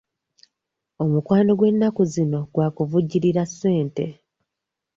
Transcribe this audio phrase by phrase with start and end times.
[1.03, 4.05] Omukwano gw'ennaku zino gwa kuvujjirira ssente.